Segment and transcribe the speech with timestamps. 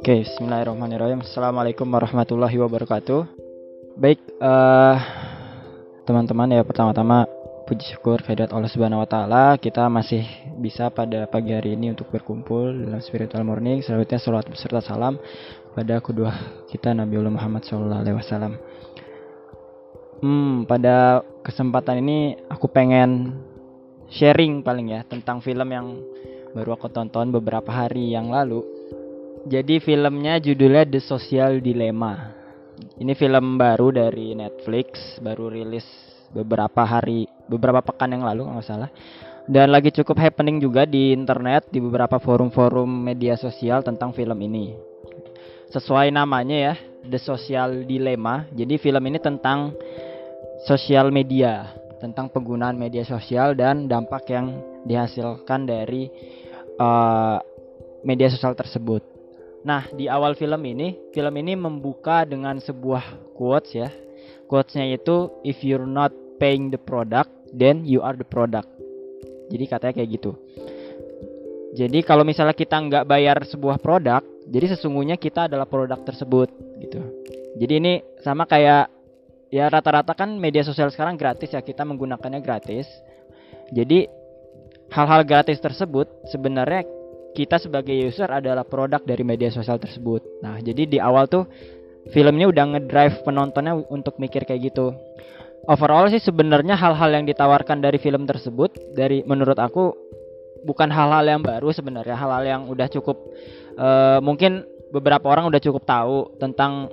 [0.00, 1.20] Oke, Bismillahirrahmanirrahim.
[1.20, 3.20] Assalamualaikum warahmatullahi wabarakatuh.
[4.00, 4.96] Baik, uh,
[6.08, 7.28] teman-teman ya pertama-tama
[7.68, 10.24] puji syukur kehadirat Allah Subhanahu wa taala kita masih
[10.56, 15.20] bisa pada pagi hari ini untuk berkumpul dalam spiritual morning selanjutnya salat beserta salam
[15.76, 16.32] pada kedua
[16.72, 18.56] kita Nabiullah Muhammad sallallahu alaihi wasallam.
[20.24, 23.36] Hmm, pada kesempatan ini aku pengen
[24.08, 26.00] sharing paling ya tentang film yang
[26.56, 28.79] baru aku tonton beberapa hari yang lalu.
[29.48, 32.36] Jadi filmnya judulnya The Social Dilemma.
[33.00, 35.84] Ini film baru dari Netflix, baru rilis
[36.30, 38.90] beberapa hari beberapa pekan yang lalu nggak salah
[39.50, 44.78] dan lagi cukup happening juga di internet di beberapa forum-forum media sosial tentang film ini
[45.74, 49.74] sesuai namanya ya The Social Dilemma jadi film ini tentang
[50.70, 54.54] sosial media tentang penggunaan media sosial dan dampak yang
[54.88, 56.08] dihasilkan dari
[56.80, 57.36] uh,
[58.00, 59.04] media sosial tersebut.
[59.60, 63.92] Nah, di awal film ini, film ini membuka dengan sebuah quotes ya.
[64.48, 68.66] Quotesnya itu if you're not paying the product, then you are the product.
[69.52, 70.32] Jadi katanya kayak gitu.
[71.70, 76.50] Jadi kalau misalnya kita nggak bayar sebuah produk, jadi sesungguhnya kita adalah produk tersebut
[76.82, 76.98] gitu.
[77.62, 77.92] Jadi ini
[78.26, 78.90] sama kayak
[79.54, 82.90] ya rata-rata kan media sosial sekarang gratis ya kita menggunakannya gratis.
[83.70, 84.10] Jadi
[84.90, 86.82] hal-hal gratis tersebut sebenarnya
[87.36, 90.42] kita sebagai user adalah produk dari media sosial tersebut.
[90.42, 91.46] Nah, jadi di awal tuh
[92.10, 94.96] film ini udah ngedrive penontonnya untuk mikir kayak gitu
[95.68, 99.92] overall sih sebenarnya hal-hal yang ditawarkan dari film tersebut dari menurut aku
[100.64, 103.16] bukan hal-hal yang baru sebenarnya hal-hal yang udah cukup
[103.76, 106.88] uh, mungkin beberapa orang udah cukup tahu tentang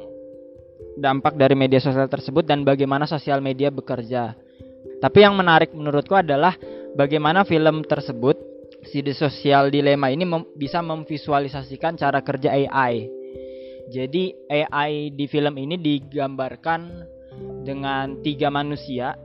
[0.97, 4.33] dampak dari media sosial tersebut dan bagaimana sosial media bekerja.
[4.97, 6.58] Tapi yang menarik menurutku adalah
[6.97, 8.38] bagaimana film tersebut
[8.88, 13.07] si The Social Dilemma ini mem bisa memvisualisasikan cara kerja AI.
[13.88, 16.81] Jadi AI di film ini digambarkan
[17.64, 19.15] dengan tiga manusia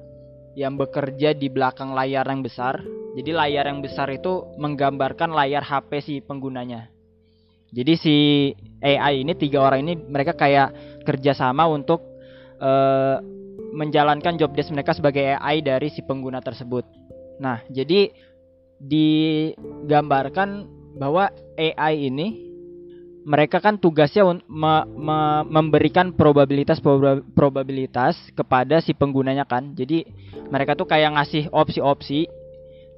[0.55, 2.83] yang bekerja di belakang layar yang besar.
[3.13, 6.89] Jadi layar yang besar itu menggambarkan layar HP si penggunanya.
[7.73, 8.17] Jadi si
[8.85, 12.05] AI ini tiga orang ini mereka kayak kerjasama untuk
[12.61, 13.17] uh,
[13.73, 16.85] menjalankan job desk mereka sebagai AI dari si pengguna tersebut.
[17.41, 18.13] Nah, jadi
[18.83, 20.67] digambarkan
[20.99, 22.53] bahwa AI ini
[23.23, 26.83] mereka kan tugasnya me, me, memberikan probabilitas
[27.35, 29.79] probabilitas kepada si penggunanya kan.
[29.79, 30.03] Jadi
[30.51, 32.27] mereka tuh kayak ngasih opsi-opsi.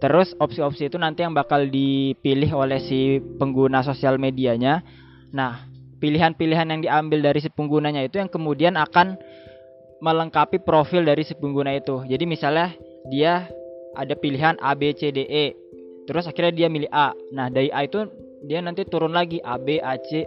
[0.01, 4.85] Terus opsi-opsi itu nanti yang bakal dipilih oleh si pengguna sosial medianya.
[5.33, 5.69] Nah,
[6.01, 9.17] pilihan-pilihan yang diambil dari si penggunanya itu yang kemudian akan
[10.05, 12.05] melengkapi profil dari si pengguna itu.
[12.05, 12.77] Jadi misalnya
[13.09, 13.49] dia
[13.97, 15.64] ada pilihan A B C D E.
[16.05, 17.17] Terus akhirnya dia milih A.
[17.33, 18.05] Nah, dari A itu
[18.45, 19.41] dia nanti turun lagi.
[19.41, 20.25] AB AC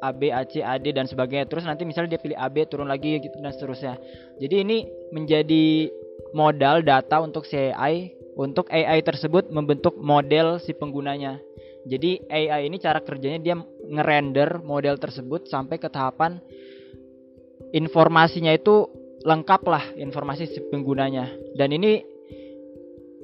[0.00, 1.46] AB AC AD dan sebagainya.
[1.46, 4.00] Terus nanti misalnya dia pilih AB turun lagi gitu dan seterusnya.
[4.40, 4.78] Jadi ini
[5.12, 5.92] menjadi
[6.32, 11.36] modal data untuk si AI untuk AI tersebut membentuk model si penggunanya.
[11.84, 13.56] Jadi AI ini cara kerjanya dia
[13.88, 16.40] ngerender model tersebut sampai ke tahapan
[17.72, 18.88] informasinya itu
[19.20, 21.28] lengkap lah informasi si penggunanya.
[21.56, 22.00] Dan ini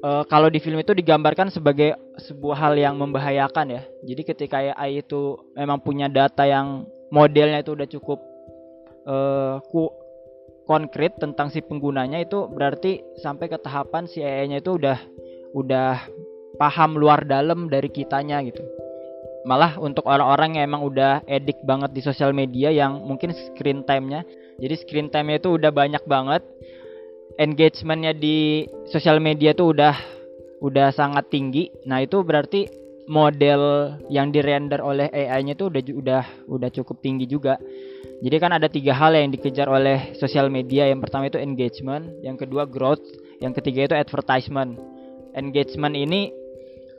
[0.03, 3.81] uh, kalau di film itu digambarkan sebagai sebuah hal yang membahayakan ya.
[4.05, 8.19] Jadi ketika AI itu memang punya data yang modelnya itu udah cukup
[9.07, 9.89] uh, ku
[10.67, 14.99] konkret tentang si penggunanya itu berarti sampai ke tahapan si AI-nya itu udah
[15.55, 15.95] udah
[16.59, 18.59] paham luar dalam dari kitanya gitu.
[19.47, 24.27] Malah untuk orang-orang yang emang udah edik banget di sosial media yang mungkin screen time-nya
[24.57, 26.41] jadi screen time-nya itu udah banyak banget
[27.35, 29.95] engagementnya di sosial media tuh udah
[30.63, 31.69] udah sangat tinggi.
[31.85, 32.65] Nah itu berarti
[33.07, 37.55] model yang dirender oleh AI-nya itu udah udah udah cukup tinggi juga.
[38.17, 40.89] Jadi kan ada tiga hal yang dikejar oleh sosial media.
[40.89, 43.03] Yang pertama itu engagement, yang kedua growth,
[43.39, 44.75] yang ketiga itu advertisement.
[45.37, 46.33] Engagement ini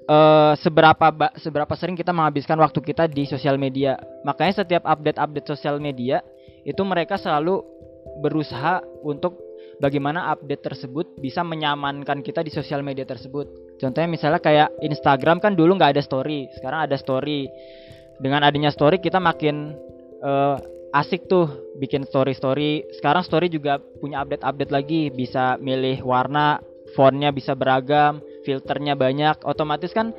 [0.09, 3.99] uh, seberapa seberapa sering kita menghabiskan waktu kita di sosial media.
[4.23, 6.23] Makanya setiap update-update sosial media
[6.63, 7.61] itu mereka selalu
[8.25, 9.48] berusaha untuk
[9.79, 13.79] bagaimana update tersebut bisa menyamankan kita di sosial media tersebut.
[13.79, 17.47] Contohnya misalnya kayak Instagram kan dulu nggak ada story, sekarang ada story.
[18.19, 19.79] Dengan adanya story kita makin
[20.23, 20.59] uh,
[20.95, 21.47] asik tuh
[21.79, 22.87] bikin story-story.
[22.99, 26.59] Sekarang story juga punya update-update lagi, bisa milih warna,
[26.99, 29.45] fontnya bisa beragam, filternya banyak.
[29.47, 30.11] Otomatis kan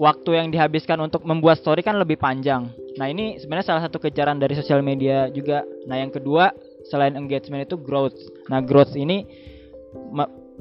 [0.00, 2.70] waktu yang dihabiskan untuk membuat story kan lebih panjang.
[2.96, 5.62] Nah ini sebenarnya salah satu kejaran dari sosial media juga.
[5.84, 6.50] Nah yang kedua
[6.88, 8.16] selain engagement itu growth.
[8.50, 9.26] Nah, growth ini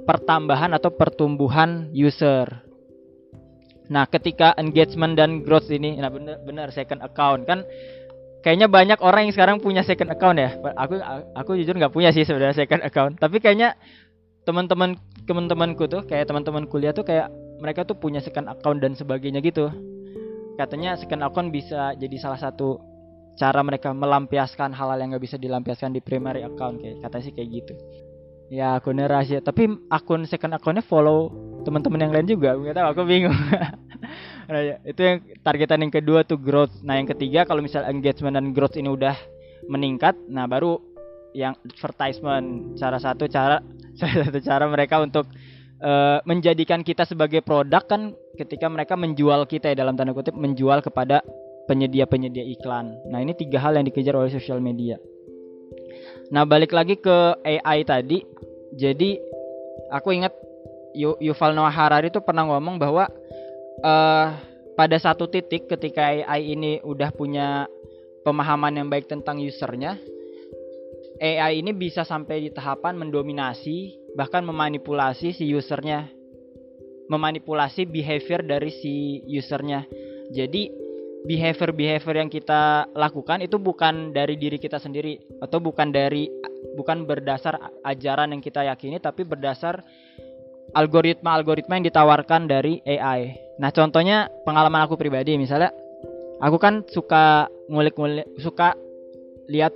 [0.06, 2.45] pertambahan atau pertumbuhan user.
[3.89, 7.62] Nah, ketika engagement dan growth ini nah benar benar second account kan
[8.42, 10.57] kayaknya banyak orang yang sekarang punya second account ya.
[10.77, 10.98] Aku
[11.38, 13.22] aku jujur nggak punya sih sebenarnya second account.
[13.22, 13.77] Tapi kayaknya
[14.45, 19.42] teman-teman teman-temanku tuh kayak teman-teman kuliah tuh kayak mereka tuh punya second account dan sebagainya
[19.42, 19.69] gitu.
[20.57, 22.94] Katanya second account bisa jadi salah satu
[23.36, 27.50] cara mereka melampiaskan hal-hal yang nggak bisa dilampiaskan di primary account kayak kata sih kayak
[27.52, 27.74] gitu.
[28.48, 31.34] Ya akunnya rahasia, tapi akun second accountnya follow
[31.66, 32.54] teman-teman yang lain juga.
[32.54, 33.34] Gak tahu, aku bingung.
[34.50, 36.86] nah, ya, itu yang targetan yang kedua tuh growth.
[36.86, 39.18] Nah yang ketiga kalau misal engagement dan growth ini udah
[39.66, 40.78] meningkat, nah baru
[41.34, 42.78] yang advertisement.
[42.78, 43.66] Cara satu cara
[44.00, 45.26] salah satu cara mereka untuk
[45.82, 50.86] uh, menjadikan kita sebagai produk kan ketika mereka menjual kita ya dalam tanda kutip menjual
[50.86, 51.26] kepada
[51.65, 52.97] penyedia-penyedia iklan.
[53.09, 54.97] Nah, ini tiga hal yang dikejar oleh sosial media.
[56.29, 58.21] Nah, balik lagi ke AI tadi.
[58.75, 59.17] Jadi,
[59.94, 60.33] aku ingat
[60.95, 63.12] Yuval Noah Harari itu pernah ngomong bahwa
[63.83, 64.27] uh,
[64.75, 67.67] pada satu titik ketika AI ini udah punya
[68.23, 70.00] pemahaman yang baik tentang usernya,
[71.19, 76.07] AI ini bisa sampai di tahapan mendominasi bahkan memanipulasi si usernya
[77.12, 79.85] memanipulasi behavior dari si usernya
[80.31, 80.85] jadi
[81.25, 86.30] behavior behavior yang kita lakukan itu bukan dari diri kita sendiri atau bukan dari
[86.77, 89.81] bukan berdasar ajaran yang kita yakini tapi berdasar
[90.74, 93.38] algoritma-algoritma yang ditawarkan dari AI.
[93.62, 95.72] Nah, contohnya pengalaman aku pribadi misalnya
[96.44, 98.75] aku kan suka ngulik-ngulik suka
[99.50, 99.72] lihat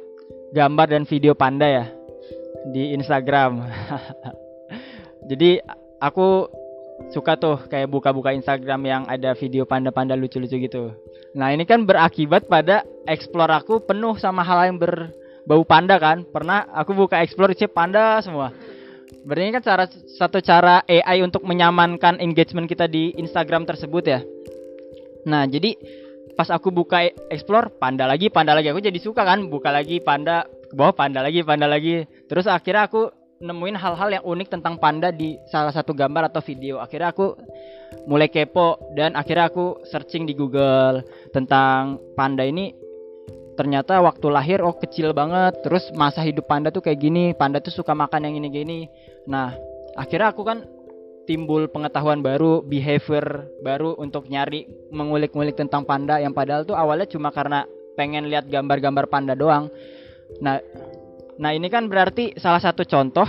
[0.53, 1.85] gambar dan video panda ya
[2.73, 3.63] di Instagram.
[5.29, 5.61] Jadi
[6.01, 6.49] aku
[7.09, 10.91] suka tuh kayak buka-buka Instagram yang ada video panda-panda lucu-lucu gitu.
[11.33, 16.27] Nah ini kan berakibat pada explore aku penuh sama hal yang berbau panda kan.
[16.27, 18.53] Pernah aku buka explore cek panda semua.
[19.25, 24.19] Berarti ini kan cara satu cara AI untuk menyamankan engagement kita di Instagram tersebut ya.
[25.25, 25.75] Nah jadi
[26.39, 30.47] pas aku buka explore panda lagi panda lagi aku jadi suka kan buka lagi panda
[30.47, 35.09] ke bawah panda lagi panda lagi terus akhirnya aku nemuin hal-hal yang unik tentang panda
[35.15, 36.83] di salah satu gambar atau video.
[36.83, 37.35] Akhirnya aku
[38.05, 42.75] mulai kepo dan akhirnya aku searching di Google tentang panda ini.
[43.55, 45.59] Ternyata waktu lahir oh kecil banget.
[45.63, 47.31] Terus masa hidup panda tuh kayak gini.
[47.35, 48.79] Panda tuh suka makan yang ini gini
[49.29, 49.53] nah
[49.93, 50.65] akhirnya aku kan
[51.29, 57.29] timbul pengetahuan baru, behavior baru untuk nyari mengulik-ngulik tentang panda yang padahal tuh awalnya cuma
[57.29, 59.69] karena pengen lihat gambar-gambar panda doang.
[60.41, 60.57] Nah,
[61.39, 63.25] nah ini kan berarti salah satu contoh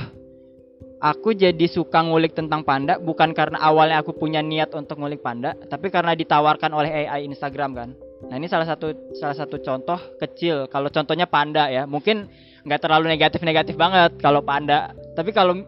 [1.01, 5.57] aku jadi suka ngulik tentang panda bukan karena awalnya aku punya niat untuk ngulik panda,
[5.57, 7.91] tapi karena ditawarkan oleh AI Instagram kan.
[8.29, 10.69] Nah ini salah satu salah satu contoh kecil.
[10.69, 12.29] Kalau contohnya panda ya, mungkin
[12.69, 14.93] nggak terlalu negatif-negatif banget kalau panda.
[15.17, 15.57] Tapi kalau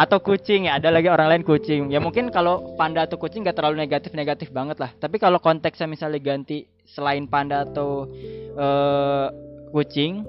[0.00, 3.52] atau kucing ya ada lagi orang lain kucing ya mungkin kalau panda atau kucing gak
[3.52, 8.08] terlalu negatif negatif banget lah tapi kalau konteksnya misalnya ganti selain panda atau
[8.56, 9.28] uh,
[9.76, 10.24] kucing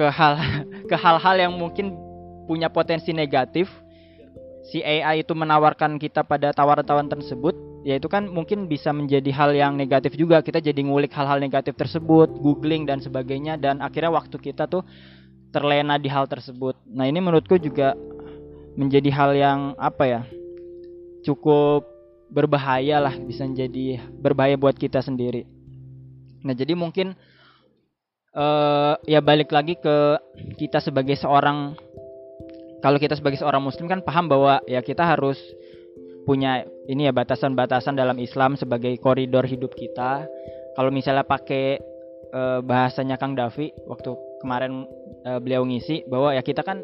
[0.00, 0.40] ke hal
[0.90, 1.92] ke hal-hal yang mungkin
[2.48, 3.68] punya potensi negatif.
[4.64, 9.50] Si AI itu menawarkan kita pada tawaran-tawaran tersebut ya itu kan mungkin bisa menjadi hal
[9.52, 10.40] yang negatif juga.
[10.40, 14.80] Kita jadi ngulik hal-hal negatif tersebut googling dan sebagainya dan akhirnya waktu kita tuh
[15.52, 16.80] terlena di hal tersebut.
[16.88, 17.92] Nah ini menurutku juga
[18.78, 20.20] menjadi hal yang apa ya
[21.26, 21.84] cukup
[22.30, 25.44] berbahaya lah bisa menjadi berbahaya buat kita sendiri.
[26.46, 27.18] Nah jadi mungkin
[28.34, 30.18] uh, ya balik lagi ke
[30.58, 31.74] kita sebagai seorang
[32.80, 35.36] kalau kita sebagai seorang muslim kan paham bahwa ya kita harus
[36.24, 40.24] punya ini ya batasan-batasan dalam Islam sebagai koridor hidup kita.
[40.76, 41.80] Kalau misalnya pakai
[42.32, 44.88] uh, bahasanya Kang Davi waktu kemarin
[45.28, 46.80] uh, beliau ngisi bahwa ya kita kan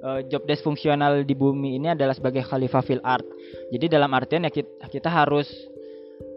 [0.00, 3.26] uh, job desk fungsional di bumi ini adalah sebagai khalifah fil art.
[3.68, 5.50] Jadi dalam artian ya kita, kita harus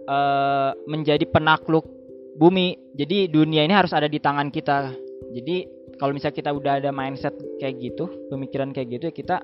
[0.10, 1.88] uh, menjadi penakluk
[2.36, 2.96] bumi.
[2.96, 4.92] Jadi dunia ini harus ada di tangan kita.
[5.32, 5.56] Jadi
[5.96, 9.38] kalau misalnya kita udah ada mindset kayak gitu, pemikiran kayak gitu ya kita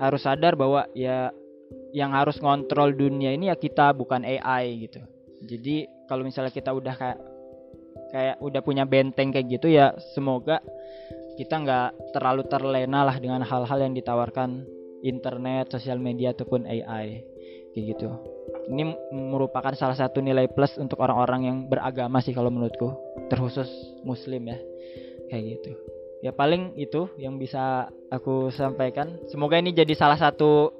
[0.00, 1.32] harus sadar bahwa ya
[1.92, 5.00] yang harus ngontrol dunia ini ya kita bukan AI gitu.
[5.42, 7.18] Jadi kalau misalnya kita udah kayak
[8.12, 10.60] kayak udah punya benteng kayak gitu ya semoga
[11.40, 14.68] kita nggak terlalu terlena lah dengan hal-hal yang ditawarkan
[15.00, 17.24] internet, sosial media ataupun AI
[17.72, 18.31] kayak gitu.
[18.68, 18.82] Ini
[19.12, 22.94] merupakan salah satu nilai plus untuk orang-orang yang beragama sih kalau menurutku,
[23.30, 23.68] terkhusus
[24.06, 24.58] muslim ya.
[25.30, 25.70] Kayak gitu.
[26.22, 29.18] Ya paling itu yang bisa aku sampaikan.
[29.26, 30.70] Semoga ini jadi salah satu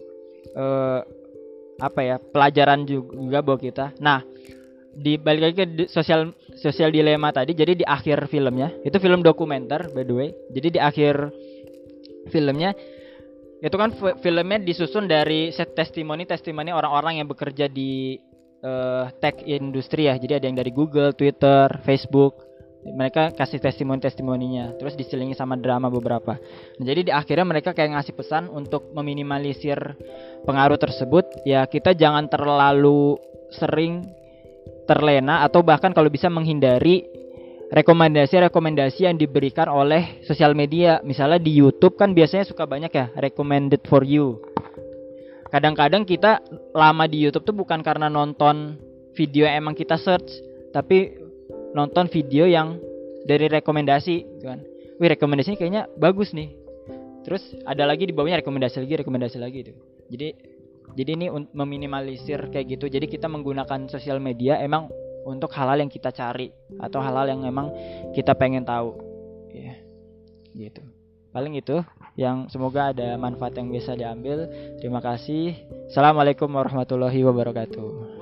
[0.54, 1.00] uh,
[1.82, 3.98] apa ya, pelajaran juga buat kita.
[3.98, 4.22] Nah,
[4.92, 9.88] di balik lagi ke sosial sosial dilema tadi jadi di akhir filmnya itu film dokumenter
[9.96, 11.32] by the way jadi di akhir
[12.28, 12.76] filmnya
[13.62, 18.18] itu kan filmnya disusun dari set testimoni testimoni orang-orang yang bekerja di
[18.66, 20.18] uh, tech industri ya.
[20.18, 22.50] Jadi ada yang dari Google, Twitter, Facebook.
[22.82, 26.34] Mereka kasih testimoni-testimoninya, terus diselingi sama drama beberapa.
[26.82, 29.78] Nah, jadi di akhirnya mereka kayak ngasih pesan untuk meminimalisir
[30.42, 31.46] pengaruh tersebut.
[31.46, 33.22] Ya kita jangan terlalu
[33.54, 34.02] sering
[34.90, 37.06] terlena atau bahkan kalau bisa menghindari
[37.72, 41.00] rekomendasi-rekomendasi yang diberikan oleh sosial media.
[41.00, 44.44] Misalnya di YouTube kan biasanya suka banyak ya recommended for you.
[45.48, 46.44] Kadang-kadang kita
[46.76, 48.76] lama di YouTube tuh bukan karena nonton
[49.16, 50.28] video yang emang kita search,
[50.72, 51.16] tapi
[51.76, 52.80] nonton video yang
[53.28, 54.60] dari rekomendasi, gitu kan.
[54.96, 56.56] Wih, rekomendasinya kayaknya bagus nih.
[57.24, 59.72] Terus ada lagi di bawahnya rekomendasi lagi, rekomendasi lagi itu.
[60.08, 60.28] Jadi
[60.92, 62.88] jadi ini meminimalisir kayak gitu.
[62.88, 64.88] Jadi kita menggunakan sosial media emang
[65.22, 67.70] untuk hal-hal yang kita cari atau hal-hal yang memang
[68.14, 68.98] kita pengen tahu.
[69.52, 69.78] Ya
[70.52, 70.82] gitu.
[71.32, 71.80] Paling itu
[72.12, 74.44] yang semoga ada manfaat yang bisa diambil.
[74.76, 75.56] Terima kasih.
[75.88, 78.20] Assalamualaikum warahmatullahi wabarakatuh.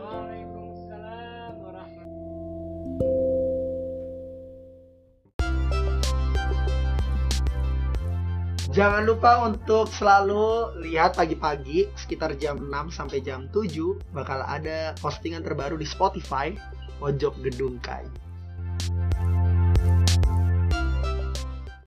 [8.71, 13.67] Jangan lupa untuk selalu lihat pagi-pagi sekitar jam 6 sampai jam 7
[14.15, 16.55] bakal ada postingan terbaru di Spotify
[17.01, 18.05] pojok gedung kai